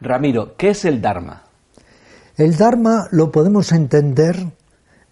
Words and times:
Ramiro, 0.00 0.56
¿qué 0.56 0.70
es 0.70 0.84
el 0.84 1.00
Dharma? 1.00 1.42
El 2.36 2.56
Dharma 2.56 3.08
lo 3.10 3.32
podemos 3.32 3.72
entender 3.72 4.36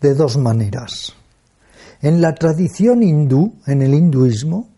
de 0.00 0.14
dos 0.14 0.36
maneras. 0.36 1.14
En 2.02 2.20
la 2.20 2.34
tradición 2.34 3.02
hindú, 3.02 3.54
en 3.66 3.80
el 3.80 3.94
hinduismo, 3.94 4.68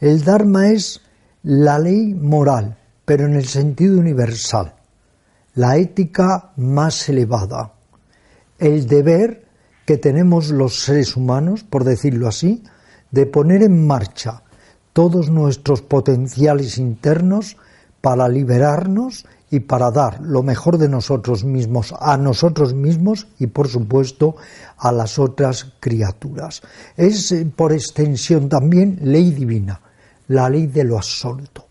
el 0.00 0.24
Dharma 0.24 0.68
es 0.68 1.02
la 1.42 1.78
ley 1.78 2.14
moral, 2.14 2.78
pero 3.04 3.26
en 3.26 3.34
el 3.34 3.46
sentido 3.46 3.98
universal, 3.98 4.74
la 5.54 5.76
ética 5.76 6.52
más 6.56 7.08
elevada, 7.10 7.74
el 8.58 8.86
deber 8.86 9.44
que 9.84 9.98
tenemos 9.98 10.50
los 10.50 10.82
seres 10.82 11.14
humanos, 11.14 11.62
por 11.62 11.84
decirlo 11.84 12.26
así, 12.26 12.62
de 13.10 13.26
poner 13.26 13.62
en 13.62 13.86
marcha 13.86 14.44
todos 14.94 15.30
nuestros 15.30 15.82
potenciales 15.82 16.78
internos 16.78 17.58
para 18.00 18.28
liberarnos 18.28 19.26
y 19.52 19.60
para 19.60 19.90
dar 19.90 20.18
lo 20.22 20.42
mejor 20.42 20.78
de 20.78 20.88
nosotros 20.88 21.44
mismos 21.44 21.94
a 22.00 22.16
nosotros 22.16 22.72
mismos 22.72 23.26
y 23.38 23.48
por 23.48 23.68
supuesto 23.68 24.34
a 24.78 24.90
las 24.90 25.18
otras 25.18 25.74
criaturas. 25.78 26.62
Es 26.96 27.32
eh, 27.32 27.44
por 27.54 27.74
extensión 27.74 28.48
también 28.48 28.98
ley 29.02 29.30
divina, 29.30 29.78
la 30.28 30.48
ley 30.48 30.68
de 30.68 30.84
lo 30.84 30.96
absoluto. 30.96 31.66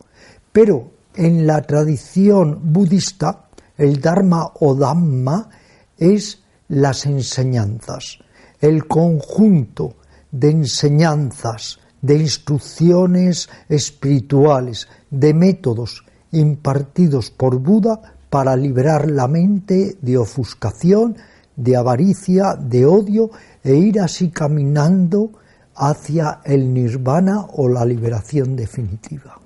Pero 0.51 0.91
en 1.15 1.47
la 1.47 1.63
tradición 1.63 2.59
budista, 2.71 3.47
el 3.75 3.99
Dharma 3.99 4.51
o 4.59 4.75
Dhamma 4.75 5.49
es 5.97 6.43
las 6.67 7.07
enseñanzas, 7.07 8.19
el 8.59 8.87
conjunto 8.87 9.95
de 10.29 10.51
enseñanzas, 10.51 11.79
de 11.99 12.17
instrucciones 12.17 13.49
espirituales, 13.69 14.87
de 15.09 15.33
métodos 15.33 16.03
impartidos 16.31 17.31
por 17.31 17.59
Buda 17.59 18.01
para 18.29 18.55
liberar 18.55 19.09
la 19.09 19.27
mente 19.27 19.97
de 20.01 20.17
ofuscación, 20.17 21.17
de 21.55 21.75
avaricia, 21.75 22.55
de 22.55 22.85
odio 22.85 23.31
e 23.63 23.75
ir 23.75 23.99
así 23.99 24.29
caminando 24.29 25.31
hacia 25.75 26.39
el 26.45 26.73
nirvana 26.73 27.45
o 27.53 27.67
la 27.67 27.85
liberación 27.85 28.55
definitiva. 28.55 29.37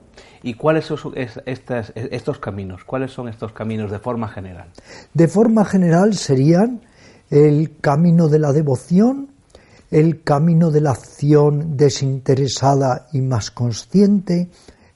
¿Y 0.44 0.53
cuáles 0.53 0.86
son 0.86 1.13
estos 1.16 2.39
caminos? 2.39 2.83
¿Cuáles 2.83 3.11
son 3.11 3.28
estos 3.28 3.52
caminos 3.52 3.89
de 3.89 3.97
forma 3.97 4.28
general? 4.28 4.67
De 5.13 5.28
forma 5.28 5.66
general 5.66 6.13
serían 6.13 6.81
el 7.31 7.78
camino 7.81 8.28
de 8.28 8.38
la 8.38 8.53
devoción, 8.53 9.30
el 9.89 10.22
camino 10.22 10.69
de 10.69 10.81
la 10.81 10.91
acción 10.91 11.75
desinteresada 11.75 13.08
y 13.11 13.22
más 13.22 13.50
consciente, 13.50 14.50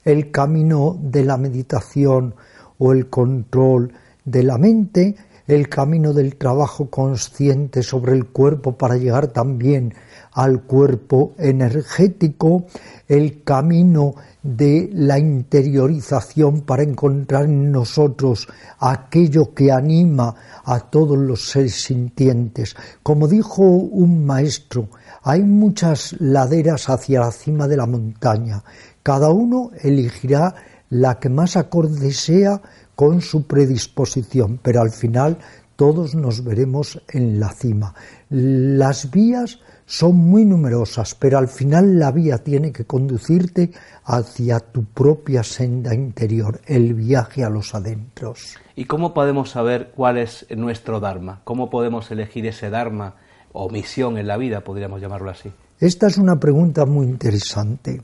el 0.04 0.30
camino 0.30 0.98
de 1.00 1.24
la 1.24 1.36
meditación 1.36 2.34
o 2.78 2.92
el 2.92 3.08
control 3.08 3.92
de 4.24 4.42
la 4.42 4.58
mente, 4.58 5.16
el 5.46 5.68
camino 5.68 6.12
del 6.12 6.36
trabajo 6.36 6.88
consciente 6.88 7.82
sobre 7.82 8.12
el 8.12 8.26
cuerpo 8.26 8.76
para 8.78 8.96
llegar 8.96 9.28
también 9.28 9.92
al 10.32 10.62
cuerpo 10.62 11.34
energético, 11.38 12.66
el 13.08 13.42
camino 13.42 14.14
de 14.42 14.88
la 14.92 15.18
interiorización 15.18 16.62
para 16.62 16.84
encontrar 16.84 17.46
en 17.46 17.72
nosotros 17.72 18.48
aquello 18.78 19.52
que 19.52 19.72
anima 19.72 20.34
a 20.64 20.80
todos 20.80 21.18
los 21.18 21.50
seres 21.50 21.82
sintientes. 21.82 22.76
Como 23.02 23.26
dijo 23.26 23.62
un 23.62 24.24
maestro, 24.24 24.88
hay 25.22 25.42
muchas 25.42 26.14
laderas 26.20 26.88
hacia 26.88 27.20
la 27.20 27.32
cima 27.32 27.66
de 27.66 27.76
la 27.76 27.86
montaña 27.86 28.62
cada 29.02 29.30
uno 29.30 29.70
elegirá 29.82 30.54
la 30.90 31.18
que 31.18 31.28
más 31.28 31.56
acorde 31.56 32.12
sea 32.12 32.60
con 32.94 33.20
su 33.20 33.46
predisposición, 33.46 34.58
pero 34.62 34.80
al 34.80 34.90
final 34.90 35.38
todos 35.76 36.14
nos 36.14 36.44
veremos 36.44 37.00
en 37.08 37.40
la 37.40 37.50
cima. 37.54 37.94
Las 38.28 39.10
vías 39.10 39.60
son 39.86 40.16
muy 40.16 40.44
numerosas, 40.44 41.14
pero 41.14 41.38
al 41.38 41.48
final 41.48 41.98
la 41.98 42.12
vía 42.12 42.38
tiene 42.38 42.70
que 42.70 42.84
conducirte 42.84 43.70
hacia 44.04 44.60
tu 44.60 44.84
propia 44.84 45.42
senda 45.42 45.94
interior, 45.94 46.60
el 46.66 46.94
viaje 46.94 47.42
a 47.42 47.48
los 47.48 47.74
adentros. 47.74 48.56
¿Y 48.76 48.84
cómo 48.84 49.14
podemos 49.14 49.50
saber 49.50 49.92
cuál 49.96 50.18
es 50.18 50.46
nuestro 50.54 51.00
Dharma? 51.00 51.40
¿Cómo 51.44 51.70
podemos 51.70 52.10
elegir 52.10 52.46
ese 52.46 52.68
Dharma 52.68 53.14
o 53.52 53.70
misión 53.70 54.18
en 54.18 54.26
la 54.26 54.36
vida, 54.36 54.60
podríamos 54.60 55.00
llamarlo 55.00 55.30
así? 55.30 55.50
Esta 55.78 56.08
es 56.08 56.18
una 56.18 56.38
pregunta 56.38 56.84
muy 56.84 57.06
interesante. 57.06 58.02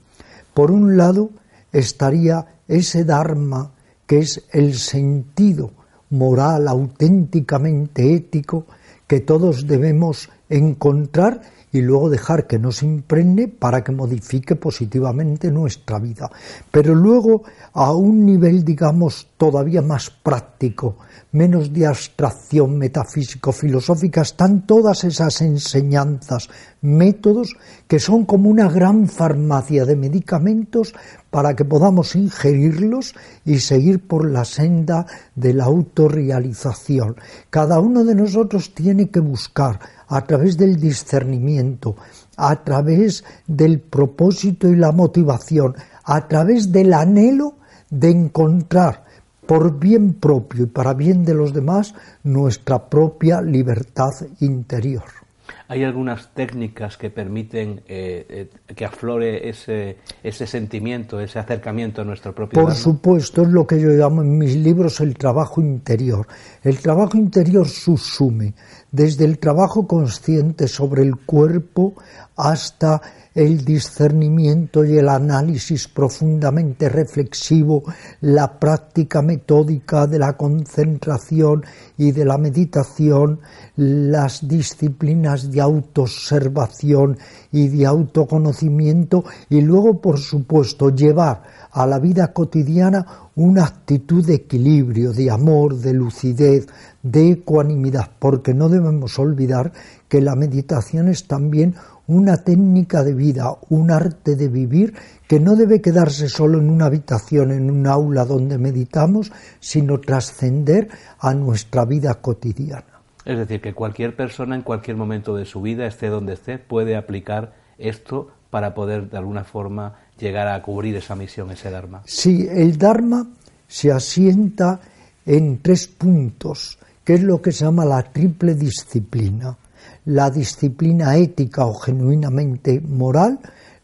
Por 0.56 0.71
un 0.71 0.97
lado 0.97 1.33
estaría 1.71 2.62
ese 2.67 3.05
Dharma 3.05 3.72
que 4.06 4.21
es 4.21 4.47
el 4.53 4.72
sentido 4.72 5.72
moral 6.09 6.67
auténticamente 6.67 8.15
ético 8.15 8.65
que 9.06 9.21
todos 9.21 9.66
debemos 9.66 10.31
encontrar 10.49 11.41
y 11.73 11.83
luego 11.83 12.09
dejar 12.09 12.47
que 12.47 12.59
nos 12.59 12.83
impregne 12.83 13.49
para 13.49 13.84
que 13.84 13.93
modifique 13.93 14.57
positivamente 14.57 15.51
nuestra 15.51 15.99
vida. 15.99 16.31
Pero 16.71 16.95
luego 16.95 17.43
a 17.75 17.93
un 17.93 18.25
nivel, 18.25 18.65
digamos, 18.65 19.29
todavía 19.37 19.83
más 19.83 20.11
práctico, 20.11 20.97
menos 21.33 21.73
de 21.73 21.87
abstracción 21.87 22.79
metafísico-filosófica, 22.79 24.23
están 24.23 24.67
todas 24.67 25.05
esas 25.05 25.43
enseñanzas, 25.43 26.49
métodos 26.81 27.55
que 27.87 27.99
son 27.99 28.25
como 28.25 28.49
una 28.49 28.71
gran 28.71 29.07
farmacia 29.07 29.84
de 29.84 29.97
medicamentos 29.97 30.95
para 31.37 31.55
que 31.55 31.67
podamos 31.67 32.17
ingerirlos 32.17 33.15
y 33.45 33.61
seguir 33.61 34.01
por 34.09 34.27
la 34.31 34.47
senda 34.47 35.05
de 35.35 35.53
la 35.53 35.65
autorrealización. 35.65 37.17
Cada 37.51 37.79
uno 37.79 38.05
de 38.05 38.15
nosotros 38.15 38.73
tiene 38.73 39.11
que 39.11 39.21
buscar 39.21 39.79
a 40.09 40.23
través 40.23 40.57
del 40.57 40.81
discernimiento, 40.81 41.95
a 42.39 42.65
través 42.65 43.23
del 43.47 43.81
propósito 43.81 44.67
y 44.67 44.77
la 44.77 44.93
motivación, 44.93 45.75
a 46.05 46.27
través 46.27 46.73
del 46.73 46.95
anhelo 46.95 47.57
de 47.91 48.13
encontrar 48.13 49.05
por 49.45 49.79
bien 49.79 50.15
propio 50.15 50.65
y 50.65 50.69
para 50.69 50.95
bien 50.95 51.23
de 51.23 51.35
los 51.35 51.53
demás 51.53 51.93
nuestra 52.25 52.89
propia 52.89 53.43
libertad 53.43 54.13
interior. 54.41 55.26
¿Hay 55.69 55.82
algunas 55.82 56.32
técnicas 56.32 56.97
que 56.97 57.10
permiten 57.10 57.82
eh, 57.88 58.49
eh, 58.69 58.75
que 58.75 58.84
aflore 58.84 59.49
ese, 59.49 59.99
ese, 60.22 60.47
sentimiento, 60.47 61.21
ese 61.21 61.41
acercamiento 61.41 62.03
a 62.03 62.04
nuestro 62.04 62.32
propio 62.32 62.62
Por 62.62 62.75
supuesto, 62.75 63.43
es 63.43 63.49
lo 63.49 63.66
que 63.66 63.81
yo 63.81 63.88
llamo 63.88 64.22
en 64.22 64.38
mis 64.38 64.54
libros 64.54 65.00
el 65.00 65.16
trabajo 65.16 65.60
interior. 65.60 66.28
El 66.62 66.78
trabajo 66.78 67.16
interior 67.16 67.69
susume 67.69 68.54
desde 68.93 69.25
el 69.25 69.38
trabajo 69.38 69.89
consciente 69.89 70.68
sobre 70.68 71.03
el 71.03 71.16
cuerpo 71.16 71.95
hasta 72.36 73.03
el 73.36 73.65
discernimiento 73.65 74.83
y 74.84 74.97
el 74.97 75.10
análisis 75.10 75.89
profundamente 75.89 76.89
reflexivo, 76.89 77.83
la 78.22 78.59
práctica 78.59 79.21
metódica 79.21 80.07
de 80.07 80.19
la 80.19 80.39
concentración 80.39 81.62
y 81.98 82.12
de 82.12 82.24
la 82.24 82.39
meditación, 82.39 83.41
las 83.77 84.48
disciplinas 84.48 85.51
de 85.57 85.63
autoobservación 85.63 87.17
y 87.51 87.69
de 87.69 87.87
autoconocimiento 87.87 89.25
y 89.49 89.63
luego, 89.63 90.03
por 90.03 90.19
supuesto, 90.19 90.91
llevar 90.91 91.45
a 91.73 91.87
la 91.87 91.99
vida 91.99 92.35
cotidiana 92.35 93.31
una 93.37 93.65
actitud 93.65 94.25
de 94.25 94.35
equilibrio, 94.35 95.13
de 95.13 95.31
amor, 95.31 95.77
de 95.77 95.95
lucidez, 95.95 96.67
de 97.03 97.31
ecuanimidad, 97.31 98.11
porque 98.19 98.53
no 98.53 98.69
debemos 98.69 99.19
olvidar 99.19 99.73
que 100.09 100.21
la 100.21 100.35
meditación 100.35 101.09
es 101.09 101.27
también 101.27 101.75
una 102.07 102.37
técnica 102.37 103.03
de 103.03 103.15
vida, 103.15 103.51
un 103.71 103.91
arte 103.91 104.37
de 104.37 104.49
vivir 104.49 104.93
que 105.27 105.41
no 105.41 105.57
debe 105.57 105.81
quedarse 105.81 106.29
solo 106.29 106.59
en 106.59 106.69
una 106.69 106.87
habitación, 106.87 107.51
en 107.51 107.71
un 107.71 107.87
aula 107.87 108.27
donde 108.27 108.59
meditamos, 108.59 109.33
sino 109.59 110.01
trascender 110.01 110.89
a 111.19 111.33
nuestra 111.33 111.87
vida 111.87 112.15
cotidiana. 112.21 112.96
Es 113.27 113.37
decir, 113.37 113.61
que 113.61 113.75
cualquier 113.75 114.17
persona 114.17 114.55
en 114.55 114.63
cualquier 114.63 114.97
momento 114.97 115.37
de 115.37 115.45
su 115.45 115.61
vida, 115.61 115.87
esté 115.87 116.09
donde 116.09 116.33
esté, 116.33 116.59
puede 116.59 116.97
aplicar 116.97 117.55
esto 117.77 118.31
para 118.49 118.73
poder 118.73 119.11
de 119.11 119.19
alguna 119.19 119.45
forma 119.45 119.97
llegar 120.19 120.49
a 120.49 120.63
cubrir 120.63 120.97
esa 120.97 121.15
misión, 121.15 121.51
ese 121.51 121.71
Dharma. 121.71 122.03
Sí, 122.07 122.49
el 122.51 122.78
Dharma 122.78 123.27
se 123.69 123.93
asienta 123.93 124.81
en 125.27 125.59
tres 125.61 125.89
puntos, 125.89 126.78
que 127.05 127.15
es 127.15 127.23
lo 127.23 127.43
que 127.43 127.53
se 127.53 127.67
llama 127.67 127.84
la 127.84 128.03
triple 128.03 128.55
disciplina 128.55 129.59
la 130.07 130.31
disciplina 130.31 131.17
ética 131.17 131.67
o 131.67 131.75
genuinamente 131.75 132.81
moral, 132.81 133.39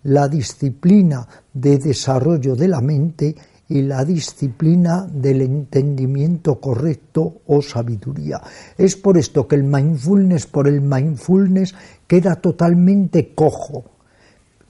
la 0.05 0.29
disciplina 0.29 1.27
de 1.53 1.79
desarrollo 1.79 2.55
de 2.56 2.69
la 2.69 2.81
mente 2.81 3.35
y 3.73 3.81
la 3.81 4.05
disciplina 4.05 5.07
del 5.11 5.41
entendimiento 5.41 6.61
correcto 6.61 7.41
o 7.47 7.63
sabiduría. 7.63 8.43
Es 8.77 8.97
por 8.97 9.17
esto 9.17 9.49
que 9.49 9.57
el 9.57 9.65
mindfulness 9.65 10.47
por 10.47 10.69
el 10.69 10.83
mindfulness 10.83 11.75
queda 12.07 12.37
totalmente 12.37 13.35
cojo, 13.35 13.85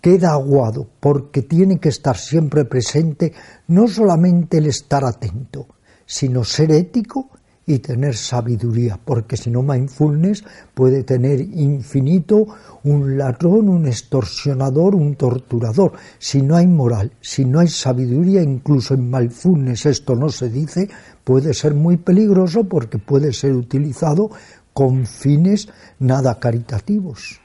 queda 0.01 0.31
aguado, 0.31 0.87
porque 1.01 1.43
tiene 1.43 1.81
que 1.81 1.89
estar 1.89 2.17
siempre 2.17 2.65
presente 2.65 3.33
no 3.67 3.89
solamente 3.89 4.59
el 4.59 4.67
estar 4.67 5.05
atento, 5.05 5.67
sino 6.07 6.45
ser 6.45 6.71
ético 6.71 7.31
y 7.67 7.79
tener 7.79 8.17
sabiduría, 8.17 8.99
porque 9.03 9.37
si 9.37 9.51
no 9.51 9.63
mindfulness 9.63 10.45
puede 10.75 11.05
tener 11.05 11.41
infinito 11.41 12.47
un 12.85 13.17
ladrón, 13.17 13.69
un 13.69 13.87
extorsionador, 13.87 14.95
un 14.95 15.15
torturador. 15.15 15.93
Si 16.19 16.43
no 16.43 16.57
hay 16.57 16.67
moral, 16.67 17.13
si 17.21 17.45
no 17.45 17.61
hay 17.61 17.69
sabiduría, 17.69 18.43
incluso 18.43 18.95
en 18.95 19.11
mindfulness 19.11 19.87
esto 19.87 20.15
no 20.17 20.29
se 20.29 20.49
dice, 20.49 20.89
puede 21.25 21.55
ser 21.55 21.75
muy 21.75 21.97
peligroso 21.97 22.65
porque 22.65 22.99
puede 22.99 23.33
ser 23.33 23.53
utilizado 23.53 24.31
con 24.73 25.07
fines 25.07 25.69
nada 25.99 26.39
caritativos. 26.41 27.41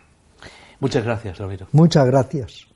Muchas 0.80 1.04
gracias, 1.04 1.38
Ramiro. 1.38 1.68
Muchas 1.72 2.06
gracias. 2.06 2.67